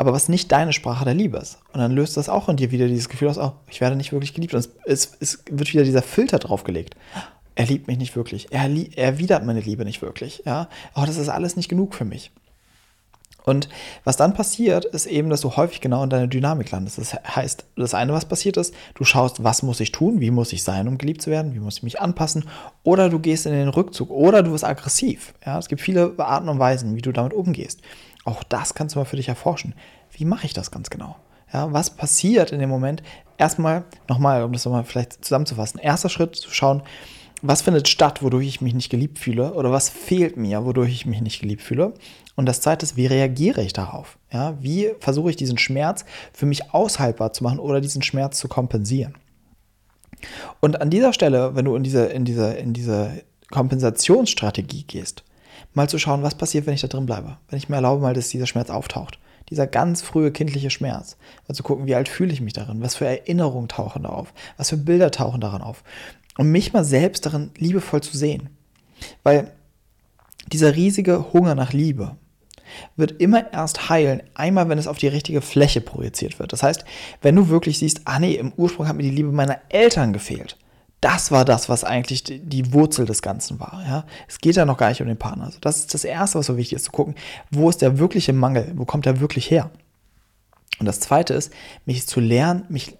aber 0.00 0.14
was 0.14 0.30
nicht 0.30 0.50
deine 0.50 0.72
Sprache 0.72 1.04
der 1.04 1.12
Liebe 1.12 1.36
ist. 1.36 1.58
Und 1.74 1.80
dann 1.80 1.92
löst 1.92 2.16
das 2.16 2.30
auch 2.30 2.48
in 2.48 2.56
dir 2.56 2.70
wieder 2.70 2.88
dieses 2.88 3.10
Gefühl 3.10 3.28
aus, 3.28 3.36
oh, 3.36 3.52
ich 3.68 3.82
werde 3.82 3.96
nicht 3.96 4.12
wirklich 4.12 4.32
geliebt. 4.32 4.54
Und 4.54 4.60
es, 4.60 4.70
es, 4.86 5.12
es 5.20 5.44
wird 5.50 5.74
wieder 5.74 5.84
dieser 5.84 6.00
Filter 6.00 6.38
draufgelegt. 6.38 6.96
Er 7.54 7.66
liebt 7.66 7.86
mich 7.86 7.98
nicht 7.98 8.16
wirklich. 8.16 8.50
Er 8.50 8.70
erwidert 8.96 9.44
meine 9.44 9.60
Liebe 9.60 9.84
nicht 9.84 10.00
wirklich. 10.00 10.42
Ja? 10.46 10.70
Oh, 10.94 11.02
das 11.04 11.18
ist 11.18 11.28
alles 11.28 11.54
nicht 11.54 11.68
genug 11.68 11.94
für 11.94 12.06
mich. 12.06 12.32
Und 13.44 13.68
was 14.04 14.16
dann 14.16 14.34
passiert, 14.34 14.84
ist 14.84 15.06
eben, 15.06 15.30
dass 15.30 15.40
du 15.40 15.56
häufig 15.56 15.80
genau 15.80 16.02
in 16.02 16.10
deiner 16.10 16.26
Dynamik 16.26 16.70
landest. 16.70 16.98
Das 16.98 17.14
heißt, 17.14 17.64
das 17.76 17.94
eine, 17.94 18.12
was 18.12 18.26
passiert 18.26 18.56
ist, 18.56 18.74
du 18.94 19.04
schaust, 19.04 19.42
was 19.42 19.62
muss 19.62 19.80
ich 19.80 19.92
tun, 19.92 20.20
wie 20.20 20.30
muss 20.30 20.52
ich 20.52 20.62
sein, 20.62 20.88
um 20.88 20.98
geliebt 20.98 21.22
zu 21.22 21.30
werden, 21.30 21.54
wie 21.54 21.60
muss 21.60 21.78
ich 21.78 21.82
mich 21.82 22.00
anpassen, 22.00 22.44
oder 22.82 23.08
du 23.08 23.18
gehst 23.18 23.46
in 23.46 23.52
den 23.52 23.68
Rückzug, 23.68 24.10
oder 24.10 24.42
du 24.42 24.52
wirst 24.52 24.64
aggressiv. 24.64 25.34
Ja, 25.44 25.58
es 25.58 25.68
gibt 25.68 25.80
viele 25.80 26.14
Arten 26.18 26.48
und 26.48 26.58
Weisen, 26.58 26.94
wie 26.96 27.02
du 27.02 27.12
damit 27.12 27.32
umgehst. 27.32 27.80
Auch 28.24 28.42
das 28.42 28.74
kannst 28.74 28.94
du 28.94 28.98
mal 28.98 29.04
für 29.04 29.16
dich 29.16 29.28
erforschen. 29.28 29.74
Wie 30.10 30.24
mache 30.24 30.46
ich 30.46 30.52
das 30.52 30.70
ganz 30.70 30.90
genau? 30.90 31.16
Ja, 31.52 31.72
was 31.72 31.90
passiert 31.90 32.52
in 32.52 32.60
dem 32.60 32.70
Moment? 32.70 33.02
Erstmal, 33.38 33.84
nochmal, 34.08 34.44
um 34.44 34.52
das 34.52 34.64
nochmal 34.64 34.84
vielleicht 34.84 35.24
zusammenzufassen. 35.24 35.80
Erster 35.80 36.08
Schritt 36.08 36.36
zu 36.36 36.50
schauen, 36.50 36.82
was 37.42 37.62
findet 37.62 37.88
statt, 37.88 38.22
wodurch 38.22 38.46
ich 38.46 38.60
mich 38.60 38.74
nicht 38.74 38.90
geliebt 38.90 39.18
fühle? 39.18 39.54
Oder 39.54 39.72
was 39.72 39.88
fehlt 39.88 40.36
mir, 40.36 40.64
wodurch 40.64 40.90
ich 40.90 41.06
mich 41.06 41.20
nicht 41.20 41.40
geliebt 41.40 41.62
fühle? 41.62 41.94
Und 42.36 42.46
das 42.46 42.60
zweite 42.60 42.84
ist, 42.84 42.96
wie 42.96 43.06
reagiere 43.06 43.62
ich 43.62 43.72
darauf? 43.72 44.18
Ja, 44.32 44.56
wie 44.60 44.92
versuche 45.00 45.30
ich 45.30 45.36
diesen 45.36 45.58
Schmerz 45.58 46.04
für 46.32 46.46
mich 46.46 46.72
aushaltbar 46.72 47.32
zu 47.32 47.44
machen 47.44 47.58
oder 47.58 47.80
diesen 47.80 48.02
Schmerz 48.02 48.38
zu 48.38 48.48
kompensieren? 48.48 49.14
Und 50.60 50.80
an 50.80 50.90
dieser 50.90 51.12
Stelle, 51.12 51.54
wenn 51.54 51.64
du 51.64 51.74
in 51.74 51.82
diese, 51.82 52.06
in 52.06 52.24
diese, 52.24 52.52
in 52.54 52.72
diese 52.72 53.22
Kompensationsstrategie 53.50 54.84
gehst, 54.84 55.24
mal 55.74 55.88
zu 55.88 55.98
schauen, 55.98 56.22
was 56.22 56.34
passiert, 56.34 56.66
wenn 56.66 56.74
ich 56.74 56.80
da 56.80 56.88
drin 56.88 57.06
bleibe. 57.06 57.38
Wenn 57.48 57.58
ich 57.58 57.68
mir 57.68 57.76
erlaube, 57.76 58.02
mal, 58.02 58.14
dass 58.14 58.28
dieser 58.28 58.46
Schmerz 58.46 58.70
auftaucht. 58.70 59.18
Dieser 59.48 59.66
ganz 59.66 60.02
frühe 60.02 60.30
kindliche 60.30 60.70
Schmerz. 60.70 61.16
Mal 61.48 61.54
zu 61.54 61.62
gucken, 61.62 61.86
wie 61.86 61.94
alt 61.94 62.08
fühle 62.08 62.32
ich 62.32 62.40
mich 62.40 62.52
darin? 62.52 62.82
Was 62.82 62.94
für 62.94 63.06
Erinnerungen 63.06 63.68
tauchen 63.68 64.04
da 64.04 64.10
auf? 64.10 64.32
Was 64.56 64.70
für 64.70 64.76
Bilder 64.76 65.10
tauchen 65.10 65.40
daran 65.40 65.62
auf? 65.62 65.82
Und 66.40 66.50
mich 66.50 66.72
mal 66.72 66.84
selbst 66.84 67.26
darin 67.26 67.50
liebevoll 67.58 68.02
zu 68.02 68.16
sehen. 68.16 68.48
Weil 69.22 69.52
dieser 70.46 70.74
riesige 70.74 71.32
Hunger 71.32 71.54
nach 71.54 71.72
Liebe 71.72 72.16
wird 72.96 73.20
immer 73.20 73.52
erst 73.52 73.90
heilen, 73.90 74.22
einmal 74.34 74.68
wenn 74.68 74.78
es 74.78 74.86
auf 74.86 74.96
die 74.96 75.08
richtige 75.08 75.42
Fläche 75.42 75.80
projiziert 75.80 76.38
wird. 76.38 76.52
Das 76.52 76.62
heißt, 76.62 76.84
wenn 77.20 77.36
du 77.36 77.48
wirklich 77.48 77.78
siehst, 77.78 78.02
ah 78.06 78.18
nee, 78.18 78.34
im 78.36 78.52
Ursprung 78.56 78.88
hat 78.88 78.96
mir 78.96 79.02
die 79.02 79.10
Liebe 79.10 79.32
meiner 79.32 79.58
Eltern 79.68 80.12
gefehlt 80.12 80.56
das 81.00 81.30
war 81.30 81.44
das, 81.44 81.68
was 81.68 81.82
eigentlich 81.82 82.24
die 82.24 82.72
Wurzel 82.72 83.06
des 83.06 83.22
Ganzen 83.22 83.58
war. 83.58 83.82
Ja? 83.86 84.04
Es 84.28 84.38
geht 84.38 84.56
ja 84.56 84.66
noch 84.66 84.76
gar 84.76 84.90
nicht 84.90 85.00
um 85.00 85.08
den 85.08 85.16
Partner. 85.16 85.44
Also 85.44 85.58
das 85.60 85.78
ist 85.78 85.94
das 85.94 86.04
Erste, 86.04 86.38
was 86.38 86.46
so 86.46 86.56
wichtig 86.56 86.76
ist, 86.76 86.84
zu 86.84 86.92
gucken, 86.92 87.14
wo 87.50 87.70
ist 87.70 87.80
der 87.80 87.98
wirkliche 87.98 88.32
Mangel, 88.32 88.72
wo 88.76 88.84
kommt 88.84 89.06
der 89.06 89.20
wirklich 89.20 89.50
her? 89.50 89.70
Und 90.78 90.86
das 90.86 91.00
Zweite 91.00 91.34
ist, 91.34 91.52
mich 91.86 92.06
zu 92.06 92.20
lernen, 92.20 92.64
mich 92.68 92.96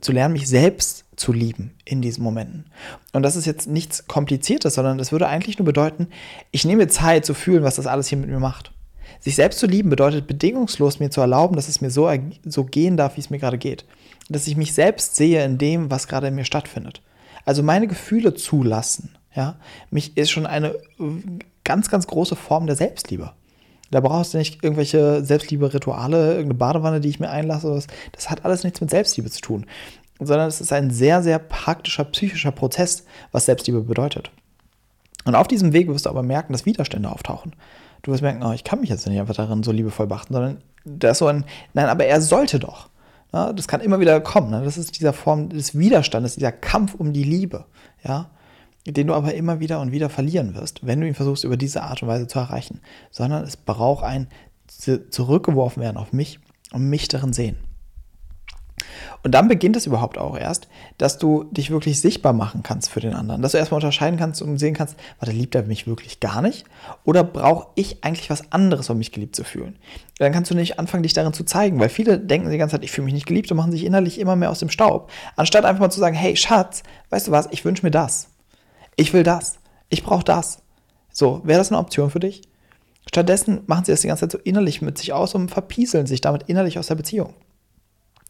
zu 0.00 0.12
lernen, 0.12 0.32
mich 0.32 0.48
selbst 0.48 1.01
zu 1.16 1.32
lieben 1.32 1.74
in 1.84 2.02
diesen 2.02 2.24
Momenten. 2.24 2.66
Und 3.12 3.22
das 3.22 3.36
ist 3.36 3.46
jetzt 3.46 3.68
nichts 3.68 4.06
Kompliziertes, 4.06 4.74
sondern 4.74 4.98
das 4.98 5.12
würde 5.12 5.28
eigentlich 5.28 5.58
nur 5.58 5.66
bedeuten, 5.66 6.08
ich 6.50 6.64
nehme 6.64 6.88
Zeit 6.88 7.26
zu 7.26 7.34
fühlen, 7.34 7.64
was 7.64 7.76
das 7.76 7.86
alles 7.86 8.08
hier 8.08 8.18
mit 8.18 8.30
mir 8.30 8.40
macht. 8.40 8.72
Sich 9.20 9.36
selbst 9.36 9.58
zu 9.58 9.66
lieben 9.66 9.90
bedeutet 9.90 10.26
bedingungslos 10.26 10.98
mir 10.98 11.10
zu 11.10 11.20
erlauben, 11.20 11.54
dass 11.54 11.68
es 11.68 11.80
mir 11.80 11.90
so, 11.90 12.10
so 12.44 12.64
gehen 12.64 12.96
darf, 12.96 13.16
wie 13.16 13.20
es 13.20 13.30
mir 13.30 13.38
gerade 13.38 13.58
geht. 13.58 13.84
Dass 14.28 14.46
ich 14.46 14.56
mich 14.56 14.74
selbst 14.74 15.16
sehe 15.16 15.44
in 15.44 15.58
dem, 15.58 15.90
was 15.90 16.08
gerade 16.08 16.28
in 16.28 16.34
mir 16.34 16.44
stattfindet. 16.44 17.02
Also 17.44 17.62
meine 17.62 17.88
Gefühle 17.88 18.34
zulassen, 18.34 19.16
ja, 19.34 19.56
mich 19.90 20.16
ist 20.16 20.30
schon 20.30 20.46
eine 20.46 20.76
ganz, 21.64 21.88
ganz 21.88 22.06
große 22.06 22.36
Form 22.36 22.66
der 22.66 22.76
Selbstliebe. 22.76 23.32
Da 23.90 24.00
brauchst 24.00 24.32
du 24.32 24.38
nicht 24.38 24.64
irgendwelche 24.64 25.22
Selbstliebe-Rituale, 25.22 26.30
irgendeine 26.30 26.54
Badewanne, 26.54 27.00
die 27.00 27.10
ich 27.10 27.20
mir 27.20 27.28
einlasse. 27.28 27.82
Das 28.12 28.30
hat 28.30 28.44
alles 28.44 28.64
nichts 28.64 28.80
mit 28.80 28.90
Selbstliebe 28.90 29.30
zu 29.30 29.42
tun, 29.42 29.66
sondern 30.26 30.48
es 30.48 30.60
ist 30.60 30.72
ein 30.72 30.90
sehr, 30.90 31.22
sehr 31.22 31.38
praktischer 31.38 32.04
psychischer 32.04 32.52
Prozess, 32.52 33.04
was 33.30 33.46
Selbstliebe 33.46 33.80
bedeutet. 33.82 34.30
Und 35.24 35.34
auf 35.34 35.48
diesem 35.48 35.72
Weg 35.72 35.88
wirst 35.88 36.06
du 36.06 36.10
aber 36.10 36.22
merken, 36.22 36.52
dass 36.52 36.66
Widerstände 36.66 37.10
auftauchen. 37.10 37.52
Du 38.02 38.10
wirst 38.10 38.22
merken, 38.22 38.42
oh, 38.42 38.52
ich 38.52 38.64
kann 38.64 38.80
mich 38.80 38.90
jetzt 38.90 39.06
nicht 39.06 39.20
einfach 39.20 39.34
darin 39.34 39.62
so 39.62 39.70
liebevoll 39.70 40.06
beachten, 40.06 40.34
sondern 40.34 40.58
da 40.84 41.10
ist 41.10 41.18
so 41.18 41.28
ein, 41.28 41.44
nein, 41.74 41.86
aber 41.86 42.06
er 42.06 42.20
sollte 42.20 42.58
doch. 42.58 42.88
Ja, 43.32 43.52
das 43.52 43.68
kann 43.68 43.80
immer 43.80 44.00
wieder 44.00 44.20
kommen. 44.20 44.50
Ne? 44.50 44.62
Das 44.64 44.76
ist 44.76 44.98
dieser 44.98 45.12
Form 45.12 45.48
des 45.48 45.78
Widerstandes, 45.78 46.34
dieser 46.34 46.52
Kampf 46.52 46.94
um 46.94 47.12
die 47.12 47.24
Liebe, 47.24 47.64
ja, 48.04 48.30
den 48.86 49.06
du 49.06 49.14
aber 49.14 49.34
immer 49.34 49.60
wieder 49.60 49.80
und 49.80 49.92
wieder 49.92 50.10
verlieren 50.10 50.54
wirst, 50.54 50.84
wenn 50.84 51.00
du 51.00 51.06
ihn 51.06 51.14
versuchst, 51.14 51.44
über 51.44 51.56
diese 51.56 51.82
Art 51.82 52.02
und 52.02 52.08
Weise 52.08 52.26
zu 52.26 52.40
erreichen. 52.40 52.80
Sondern 53.10 53.44
es 53.44 53.56
braucht 53.56 54.04
ein 54.04 54.26
zurückgeworfen 55.10 55.82
werden 55.82 55.96
auf 55.96 56.12
mich 56.12 56.40
und 56.72 56.88
mich 56.88 57.06
darin 57.06 57.32
sehen. 57.32 57.56
Und 59.24 59.32
dann 59.32 59.46
beginnt 59.46 59.76
es 59.76 59.86
überhaupt 59.86 60.18
auch 60.18 60.36
erst, 60.36 60.66
dass 60.98 61.18
du 61.18 61.44
dich 61.44 61.70
wirklich 61.70 62.00
sichtbar 62.00 62.32
machen 62.32 62.62
kannst 62.64 62.90
für 62.90 62.98
den 62.98 63.14
anderen. 63.14 63.40
Dass 63.40 63.52
du 63.52 63.58
erstmal 63.58 63.78
unterscheiden 63.78 64.18
kannst 64.18 64.42
und 64.42 64.58
sehen 64.58 64.74
kannst, 64.74 64.96
warte, 65.20 65.32
liebt 65.32 65.54
er 65.54 65.62
mich 65.62 65.86
wirklich 65.86 66.18
gar 66.18 66.42
nicht? 66.42 66.64
Oder 67.04 67.22
brauche 67.22 67.68
ich 67.76 68.02
eigentlich 68.02 68.30
was 68.30 68.50
anderes, 68.50 68.90
um 68.90 68.98
mich 68.98 69.12
geliebt 69.12 69.36
zu 69.36 69.44
fühlen? 69.44 69.76
Dann 70.18 70.32
kannst 70.32 70.50
du 70.50 70.56
nicht 70.56 70.78
anfangen, 70.80 71.04
dich 71.04 71.12
darin 71.12 71.32
zu 71.32 71.44
zeigen, 71.44 71.78
weil 71.78 71.88
viele 71.88 72.18
denken 72.18 72.50
die 72.50 72.58
ganze 72.58 72.76
Zeit, 72.76 72.84
ich 72.84 72.90
fühle 72.90 73.04
mich 73.04 73.14
nicht 73.14 73.26
geliebt 73.26 73.50
und 73.50 73.56
machen 73.56 73.72
sich 73.72 73.84
innerlich 73.84 74.18
immer 74.18 74.34
mehr 74.34 74.50
aus 74.50 74.58
dem 74.58 74.70
Staub. 74.70 75.10
Anstatt 75.36 75.64
einfach 75.64 75.80
mal 75.80 75.90
zu 75.90 76.00
sagen, 76.00 76.16
hey 76.16 76.36
Schatz, 76.36 76.82
weißt 77.10 77.28
du 77.28 77.30
was, 77.30 77.48
ich 77.52 77.64
wünsche 77.64 77.86
mir 77.86 77.92
das. 77.92 78.28
Ich 78.96 79.12
will 79.12 79.22
das. 79.22 79.58
Ich 79.88 80.02
brauche 80.02 80.24
das. 80.24 80.62
So, 81.12 81.42
wäre 81.44 81.58
das 81.58 81.70
eine 81.70 81.78
Option 81.78 82.10
für 82.10 82.20
dich? 82.20 82.42
Stattdessen 83.08 83.62
machen 83.66 83.84
sie 83.84 83.92
das 83.92 84.00
die 84.00 84.08
ganze 84.08 84.22
Zeit 84.22 84.32
so 84.32 84.38
innerlich 84.38 84.82
mit 84.82 84.98
sich 84.98 85.12
aus 85.12 85.34
und 85.34 85.50
verpieseln 85.50 86.06
sich 86.06 86.20
damit 86.20 86.44
innerlich 86.44 86.78
aus 86.78 86.86
der 86.86 86.94
Beziehung. 86.94 87.34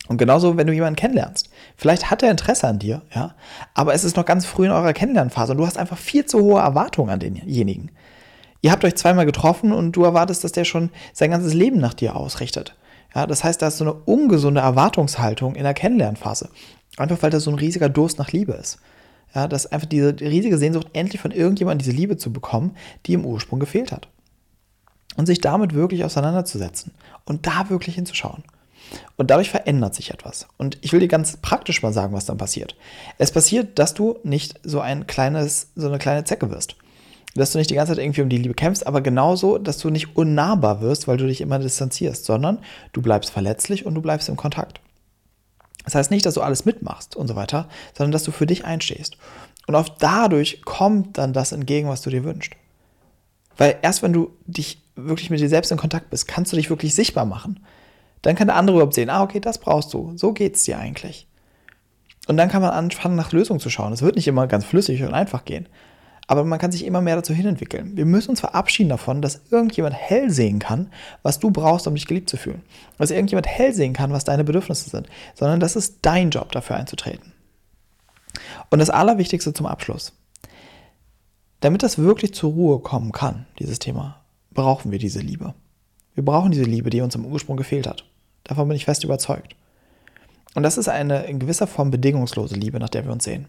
Und 0.09 0.19
genauso, 0.19 0.57
wenn 0.57 0.67
du 0.67 0.73
jemanden 0.73 0.97
kennenlernst. 0.97 1.49
Vielleicht 1.77 2.11
hat 2.11 2.23
er 2.23 2.31
Interesse 2.31 2.67
an 2.67 2.79
dir, 2.79 3.03
ja, 3.15 3.35
aber 3.73 3.95
es 3.95 4.05
ist 4.05 4.17
noch 4.17 4.25
ganz 4.25 4.47
früh 4.47 4.67
in 4.67 4.73
eurer 4.73 4.93
Kennenlernphase 4.93 5.53
und 5.53 5.59
du 5.59 5.67
hast 5.67 5.79
einfach 5.79 5.99
viel 5.99 6.27
zu 6.27 6.41
hohe 6.41 6.61
Erwartungen 6.61 7.11
an 7.11 7.21
denjenigen. 7.21 7.93
Ihr 8.63 8.73
habt 8.73 8.85
euch 8.85 8.95
zweimal 8.97 9.27
getroffen 9.27 9.73
und 9.73 9.93
du 9.93 10.05
erwartest, 10.05 10.45
dass 10.45 10.53
der 10.53 10.65
schon 10.65 10.91
sein 11.13 11.31
ganzes 11.31 11.55
Leben 11.55 11.79
nach 11.79 11.95
dir 11.95 12.17
ausrichtet. 12.17 12.77
Ja, 13.15 13.27
das 13.27 13.45
heißt, 13.45 13.61
da 13.61 13.69
ist 13.69 13.79
so 13.79 13.85
eine 13.85 13.93
ungesunde 13.93 14.61
Erwartungshaltung 14.61 15.55
in 15.55 15.65
der 15.65 15.75
Kennenlernphase. 15.75 16.49
Einfach 16.97 17.23
weil 17.23 17.31
da 17.31 17.41
so 17.41 17.51
ein 17.51 17.59
riesiger 17.59 17.89
Durst 17.89 18.19
nach 18.19 18.33
Liebe 18.33 18.53
ist. 18.53 18.79
Ja, 19.35 19.49
dass 19.49 19.67
einfach 19.67 19.89
diese 19.89 20.19
riesige 20.21 20.59
Sehnsucht, 20.59 20.89
endlich 20.93 21.21
von 21.21 21.31
irgendjemandem 21.31 21.85
diese 21.85 21.97
Liebe 21.97 22.17
zu 22.17 22.33
bekommen, 22.33 22.77
die 23.07 23.15
im 23.15 23.25
Ursprung 23.25 23.61
gefehlt 23.61 23.93
hat. 23.93 24.09
Und 25.17 25.27
sich 25.27 25.41
damit 25.41 25.75
wirklich 25.75 26.05
auseinanderzusetzen 26.05 26.93
und 27.25 27.47
da 27.47 27.69
wirklich 27.69 27.97
hinzuschauen. 27.97 28.45
Und 29.17 29.31
dadurch 29.31 29.51
verändert 29.51 29.95
sich 29.95 30.11
etwas. 30.11 30.47
Und 30.57 30.79
ich 30.81 30.93
will 30.93 31.01
dir 31.01 31.09
ganz 31.09 31.37
praktisch 31.37 31.83
mal 31.83 31.93
sagen, 31.93 32.13
was 32.13 32.27
dann 32.27 32.39
passiert. 32.39 32.77
Es 33.19 33.31
passiert, 33.31 33.79
dass 33.79 33.95
du 33.95 34.19
nicht 34.23 34.61
so 34.63 34.81
ein 34.81 35.07
kleines, 35.07 35.71
so 35.77 35.89
eine 35.89 35.99
kleine 35.99 36.25
Zecke 36.25 36.51
wirst. 36.51 36.77
Dass 37.35 37.53
du 37.53 37.59
nicht 37.59 37.71
die 37.71 37.75
ganze 37.75 37.95
Zeit 37.95 38.05
irgendwie 38.05 38.23
um 38.23 38.29
die 38.29 38.37
Liebe 38.37 38.55
kämpfst, 38.55 38.87
aber 38.87 39.01
genauso, 39.01 39.59
dass 39.59 39.79
du 39.79 39.91
nicht 39.91 40.17
unnahbar 40.17 40.81
wirst, 40.81 41.09
weil 41.09 41.17
du 41.17 41.27
dich 41.27 41.41
immer 41.41 41.59
distanzierst, 41.59 42.25
sondern 42.25 42.59
du 42.93 43.01
bleibst 43.01 43.31
verletzlich 43.31 43.87
und 43.87 43.95
du 43.95 44.03
bleibst 44.03 44.29
im 44.29 44.37
Kontakt. 44.37 44.81
Das 45.85 45.95
heißt 45.95 46.11
nicht, 46.11 46.27
dass 46.27 46.35
du 46.35 46.43
alles 46.43 46.65
mitmachst 46.65 47.17
und 47.17 47.29
so 47.29 47.35
weiter, 47.35 47.69
sondern 47.97 48.13
dass 48.13 48.25
du 48.25 48.31
für 48.31 48.47
dich 48.47 48.65
einstehst. 48.65 49.17
Und 49.67 49.75
auch 49.75 49.89
dadurch 49.89 50.63
kommt 50.63 51.19
dann 51.19 51.33
das 51.33 51.53
entgegen, 51.53 51.89
was 51.89 52.03
du 52.03 52.11
dir 52.11 52.25
wünschst. 52.25 52.53
Weil 53.57 53.77
erst 53.83 54.03
wenn 54.03 54.13
du 54.13 54.31
dich 54.47 54.83
wirklich 54.95 55.31
mit 55.31 55.41
dir 55.41 55.49
selbst 55.49 55.73
in 55.73 55.79
Kontakt 55.79 56.11
bist, 56.11 56.29
kannst 56.29 56.53
du 56.53 56.57
dich 56.57 56.71
wirklich 56.71 56.95
sichtbar 56.95 57.25
machen 57.25 57.61
Dann 58.23 58.37
kann 58.37 58.47
der 58.47 58.57
andere 58.57 58.77
überhaupt 58.77 58.95
sehen, 58.95 59.11
ah, 59.11 59.23
okay, 59.23 59.41
das 59.41 59.59
brauchst 59.59 59.93
du. 59.93 60.13
So 60.17 60.33
geht 60.33 60.57
es 60.57 60.65
dir 60.65 60.79
eigentlich. 60.79 61.27
Und 62.29 62.37
dann 62.37 62.49
kann 62.49 62.63
man 62.63 62.71
anfangen, 62.71 63.17
nach 63.17 63.33
Lösungen 63.33 63.61
zu 63.61 63.69
schauen. 63.69 63.93
Es 63.93 64.03
wird 64.03 64.17
nicht 64.17 64.29
immer 64.29 64.47
ganz 64.47 64.65
flüssig 64.65 65.03
und 65.03 65.13
einfach 65.13 65.45
gehen. 65.45 65.69
Aber 66.29 66.45
man 66.45 66.61
kann 66.61 66.71
sich 66.71 66.87
immer 66.87 67.01
mehr 67.01 67.17
dazu 67.17 67.35
hinentwickeln. 67.35 67.97
Wir 67.97 68.07
müssen 68.07 68.31
uns 68.31 68.41
verabschieden 68.41 68.89
davon, 68.89 69.23
dass 69.23 69.43
irgendjemand 69.51 69.97
hell 69.97 70.31
sehen 70.31 70.61
kann, 70.61 70.91
was 71.23 71.41
du 71.41 71.51
brauchst, 71.51 71.89
um 71.89 71.95
dich 71.95 72.07
geliebt 72.07 72.31
zu 72.31 72.37
fühlen. 72.37 72.63
Dass 72.97 73.11
irgendjemand 73.11 73.49
hell 73.49 73.75
sehen 73.75 73.93
kann, 73.93 74.13
was 74.13 74.25
deine 74.25 74.45
Bedürfnisse 74.45 74.89
sind. 74.89 75.09
Sondern 75.35 75.59
das 75.59 75.75
ist 75.75 75.99
dein 76.03 76.31
Job, 76.31 76.53
dafür 76.53 76.77
einzutreten. 76.77 77.33
Und 78.71 78.79
das 78.79 78.89
Allerwichtigste 78.89 79.53
zum 79.53 79.67
Abschluss. 79.67 80.13
Damit 81.61 81.83
das 81.83 81.99
wirklich 81.99 82.35
zur 82.35 82.53
Ruhe 82.53 82.79
kommen 82.79 83.13
kann, 83.13 83.47
dieses 83.59 83.79
Thema, 83.79 84.23
brauchen 84.53 84.93
wir 84.93 84.99
diese 84.99 85.21
Liebe. 85.21 85.55
Wir 86.15 86.25
brauchen 86.25 86.53
diese 86.53 86.65
Liebe, 86.65 86.91
die 86.91 87.01
uns 87.01 87.15
im 87.15 87.27
Ursprung 87.27 87.57
gefehlt 87.57 87.87
hat. 87.87 88.05
Davon 88.45 88.69
bin 88.69 88.77
ich 88.77 88.85
fest 88.85 89.05
überzeugt. 89.05 89.57
Und 90.55 90.63
das 90.63 90.79
ist 90.79 90.89
eine 90.89 91.25
in 91.25 91.39
gewisser 91.39 91.67
Form 91.67 91.91
bedingungslose 91.91 92.55
Liebe, 92.55 92.79
nach 92.79 92.91
der 92.91 93.05
wir 93.05 93.13
uns 93.13 93.25
sehen. 93.25 93.49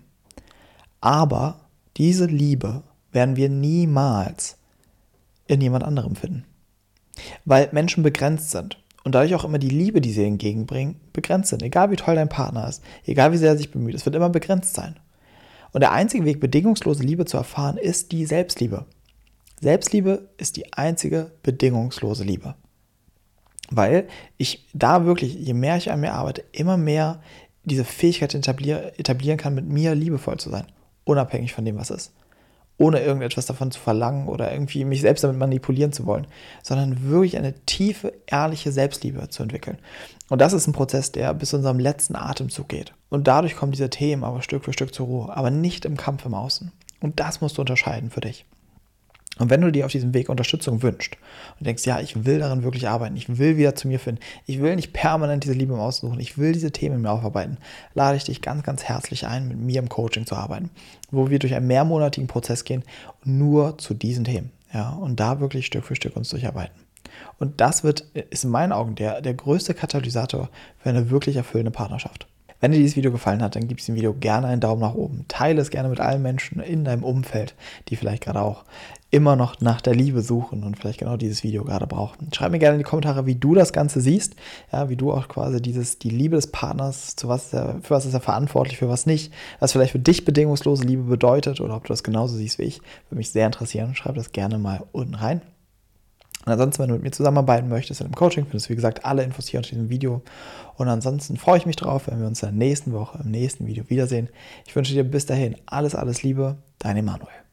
Aber 1.02 1.60
diese 1.98 2.26
Liebe 2.26 2.84
werden 3.12 3.36
wir 3.36 3.50
niemals 3.50 4.58
in 5.48 5.62
jemand 5.62 5.84
anderem 5.84 6.16
finden. 6.16 6.46
Weil 7.46 7.70
Menschen 7.72 8.04
begrenzt 8.04 8.52
sind 8.52 8.78
und 9.04 9.14
dadurch 9.14 9.36
auch 9.36 9.44
immer 9.44 9.60
die 9.60 9.70
Liebe, 9.70 10.02
die 10.02 10.12
sie 10.12 10.26
entgegenbringen, 10.26 11.00
begrenzt 11.12 11.50
sind. 11.50 11.62
Egal 11.62 11.92
wie 11.92 11.98
toll 11.98 12.16
dein 12.16 12.30
Partner 12.30 12.68
ist, 12.68 12.82
egal 13.06 13.32
wie 13.34 13.38
sehr 13.38 13.52
er 13.52 13.58
sich 13.58 13.72
bemüht, 13.72 13.96
es 13.96 14.06
wird 14.06 14.16
immer 14.16 14.30
begrenzt 14.30 14.74
sein. 14.74 14.96
Und 15.74 15.82
der 15.82 15.92
einzige 15.92 16.26
Weg, 16.26 16.40
bedingungslose 16.40 17.04
Liebe 17.04 17.26
zu 17.26 17.38
erfahren, 17.38 17.78
ist 17.78 18.12
die 18.12 18.26
Selbstliebe. 18.26 18.86
Selbstliebe 19.60 20.30
ist 20.38 20.56
die 20.56 20.72
einzige 20.74 21.32
bedingungslose 21.42 22.24
Liebe. 22.24 22.56
Weil 23.76 24.08
ich 24.38 24.68
da 24.74 25.06
wirklich, 25.06 25.34
je 25.34 25.54
mehr 25.54 25.78
ich 25.78 25.92
an 25.92 26.00
mir 26.00 26.14
arbeite, 26.14 26.44
immer 26.52 26.78
mehr 26.78 27.22
diese 27.64 27.84
Fähigkeit 27.84 28.36
etablieren 28.36 29.38
kann, 29.38 29.56
mit 29.56 29.66
mir 29.66 29.96
liebevoll 29.96 30.38
zu 30.38 30.52
sein. 30.52 30.68
Unabhängig 31.06 31.54
von 31.54 31.66
dem, 31.66 31.78
was 31.78 31.90
ist. 31.90 32.14
Ohne 32.78 33.02
irgendetwas 33.02 33.46
davon 33.46 33.72
zu 33.72 33.80
verlangen 33.80 34.28
oder 34.28 34.52
irgendwie 34.52 34.86
mich 34.86 35.02
selbst 35.02 35.24
damit 35.24 35.38
manipulieren 35.38 35.92
zu 35.92 36.06
wollen, 36.06 36.28
sondern 36.62 37.10
wirklich 37.10 37.38
eine 37.38 37.54
tiefe, 37.66 38.14
ehrliche 38.28 38.72
Selbstliebe 38.72 39.30
zu 39.30 39.42
entwickeln. 39.42 39.78
Und 40.30 40.40
das 40.40 40.54
ist 40.54 40.68
ein 40.68 40.74
Prozess, 40.74 41.12
der 41.12 41.34
bis 41.34 41.50
zu 41.50 41.58
unserem 41.58 41.80
letzten 41.80 42.16
Atemzug 42.16 42.70
geht. 42.70 42.94
Und 43.10 43.28
dadurch 43.28 43.56
kommen 43.56 43.72
diese 43.72 43.90
Themen 43.90 44.24
aber 44.24 44.42
Stück 44.42 44.66
für 44.66 44.74
Stück 44.74 44.94
zur 44.94 45.08
Ruhe, 45.08 45.36
aber 45.36 45.50
nicht 45.50 45.86
im 45.86 45.98
Kampf 45.98 46.26
im 46.26 46.34
Außen. 46.36 46.72
Und 47.00 47.20
das 47.20 47.42
musst 47.42 47.58
du 47.58 47.62
unterscheiden 47.62 48.12
für 48.12 48.22
dich. 48.22 48.46
Und 49.40 49.50
wenn 49.50 49.62
du 49.62 49.72
dir 49.72 49.86
auf 49.86 49.92
diesem 49.92 50.14
Weg 50.14 50.30
Unterstützung 50.30 50.84
wünschst 50.84 51.18
und 51.60 51.66
denkst, 51.66 51.86
ja, 51.86 52.00
ich 52.00 52.26
will 52.26 52.40
daran 52.40 52.64
wirklich 52.64 52.88
arbeiten, 52.88 53.16
ich 53.16 53.38
will 53.38 53.58
wieder 53.58 53.74
zu 53.74 53.88
mir 53.88 54.00
finden, 54.00 54.22
ich 54.46 54.62
will 54.62 54.76
nicht 54.76 54.94
permanent 54.94 55.44
diese 55.44 55.54
Liebe 55.54 55.74
im 55.74 55.80
Außen 55.80 56.08
suchen, 56.08 56.20
ich 56.20 56.38
will 56.38 56.52
diese 56.52 56.72
Themen 56.72 57.02
mir 57.02 57.10
aufarbeiten, 57.10 57.58
lade 57.96 58.16
ich 58.16 58.26
dich 58.26 58.42
ganz, 58.42 58.62
ganz 58.62 58.84
herzlich 58.84 59.26
ein, 59.26 59.48
mit 59.48 59.58
mir 59.58 59.80
im 59.80 59.90
Coaching 59.90 60.28
zu 60.28 60.36
arbeiten, 60.36 60.70
wo 61.10 61.32
wir 61.32 61.40
durch 61.40 61.56
einen 61.56 61.68
mehrmonatigen 61.68 62.28
Prozess 62.28 62.64
gehen, 62.64 62.84
nur 63.24 63.78
zu 63.80 63.96
diesen 63.96 64.24
Themen. 64.24 64.52
Ja, 64.72 64.90
und 64.90 65.20
da 65.20 65.40
wirklich 65.40 65.66
Stück 65.66 65.86
für 65.86 65.96
Stück 65.96 66.16
uns 66.16 66.30
durcharbeiten. 66.30 66.76
Und 67.40 67.62
das 67.62 67.84
wird, 67.84 68.02
ist 68.02 68.44
in 68.44 68.50
meinen 68.50 68.72
Augen 68.72 68.96
der, 68.96 69.22
der 69.22 69.34
größte 69.34 69.74
Katalysator 69.74 70.50
für 70.78 70.90
eine 70.90 71.10
wirklich 71.10 71.36
erfüllende 71.36 71.72
Partnerschaft. 71.72 72.28
Wenn 72.64 72.72
dir 72.72 72.78
dieses 72.78 72.96
Video 72.96 73.12
gefallen 73.12 73.42
hat, 73.42 73.58
dann 73.58 73.68
gib 73.68 73.80
diesem 73.80 73.96
Video 73.96 74.14
gerne 74.14 74.48
einen 74.48 74.62
Daumen 74.62 74.80
nach 74.80 74.94
oben. 74.96 75.26
Teile 75.28 75.60
es 75.60 75.70
gerne 75.70 75.90
mit 75.90 76.00
allen 76.00 76.22
Menschen 76.22 76.62
in 76.62 76.86
deinem 76.86 77.04
Umfeld, 77.04 77.56
die 77.90 77.98
vielleicht 77.98 78.24
gerade 78.24 78.42
auch 78.42 78.64
immer 79.12 79.36
noch 79.36 79.60
nach 79.60 79.82
der 79.82 79.94
Liebe 79.94 80.22
suchen 80.22 80.64
und 80.64 80.80
vielleicht 80.80 81.00
genau 81.00 81.18
dieses 81.18 81.44
Video 81.44 81.66
gerade 81.66 81.88
brauchen. 81.88 82.30
Schreib 82.32 82.54
mir 82.54 82.60
gerne 82.60 82.76
in 82.76 82.80
die 82.80 82.86
Kommentare, 82.86 83.26
wie 83.26 83.36
du 83.36 83.54
das 83.54 83.74
Ganze 83.74 84.00
siehst, 84.00 84.38
ja, 84.72 84.88
wie 84.88 84.96
du 84.96 85.12
auch 85.12 85.28
quasi 85.28 85.62
dieses, 85.62 86.00
die 86.00 86.10
Liebe 86.10 86.38
des 86.38 86.48
Partners, 86.48 87.18
zu 87.18 87.28
was 87.28 87.52
er, 87.52 87.82
für 87.82 87.96
was 87.96 88.06
ist 88.06 88.14
er 88.14 88.22
verantwortlich, 88.22 88.78
für 88.78 88.88
was 88.88 89.06
nicht, 89.06 89.34
was 89.60 89.74
vielleicht 89.74 89.92
für 89.92 90.00
dich 90.00 90.24
bedingungslose 90.24 90.86
Liebe 90.86 91.04
bedeutet 91.04 91.60
oder 91.60 91.76
ob 91.76 91.84
du 91.84 91.90
das 91.90 92.02
genauso 92.02 92.38
siehst 92.38 92.60
wie 92.60 92.64
ich, 92.64 92.78
würde 93.10 93.18
mich 93.18 93.32
sehr 93.32 93.46
interessieren. 93.46 93.94
Schreib 93.94 94.16
das 94.16 94.32
gerne 94.32 94.58
mal 94.58 94.86
unten 94.94 95.16
rein. 95.16 95.42
Und 96.46 96.52
ansonsten, 96.52 96.84
wenn 96.84 96.90
du 96.90 96.96
mit 96.96 97.04
mir 97.04 97.12
zusammenarbeiten 97.12 97.70
möchtest 97.70 98.02
in 98.02 98.08
einem 98.08 98.16
Coaching, 98.16 98.46
findest 98.46 98.68
du, 98.68 98.72
wie 98.72 98.76
gesagt, 98.76 99.06
alle 99.06 99.24
Infos 99.24 99.48
hier 99.48 99.60
unter 99.60 99.70
diesem 99.70 99.90
Video. 99.90 100.22
Und 100.76 100.90
ansonsten 100.90 101.38
freue 101.38 101.58
ich 101.58 101.66
mich 101.66 101.78
drauf, 101.78 102.08
wenn 102.08 102.20
wir 102.20 102.28
uns 102.28 102.44
in 102.44 102.50
der 102.50 102.68
nächsten 102.68 102.92
Woche 102.92 103.20
im 103.24 103.32
nächsten 103.32 103.66
Video 103.66 103.90
wiedersehen. 103.90 104.30
Ich 104.66 104.76
wünsche 104.76 104.94
dir 104.94 105.04
bis 105.04 105.26
dahin 105.26 105.56
alles, 105.66 105.96
alles 105.96 106.24
Liebe, 106.24 106.58
dein 106.80 106.98
Emanuel. 106.98 107.44